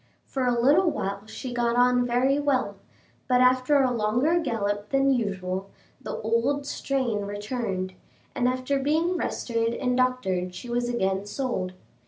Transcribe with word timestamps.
For 0.25 0.47
a 0.47 0.59
little 0.59 0.89
while 0.89 1.27
she 1.27 1.53
got 1.53 1.75
on 1.75 2.07
very 2.07 2.39
well, 2.39 2.77
but 3.27 3.39
after 3.39 3.83
a 3.83 3.91
longer 3.91 4.39
gallop 4.39 4.89
than 4.89 5.13
usual, 5.13 5.69
the 6.01 6.15
old 6.21 6.65
strain 6.65 7.25
returned, 7.25 7.93
and 8.33 8.47
after 8.47 8.79
being 8.79 9.15
rested 9.15 9.75
and 9.75 9.95
doctored 9.95 10.55
she 10.55 10.71
was 10.71 10.89
again 10.89 11.27
sold. 11.27 11.73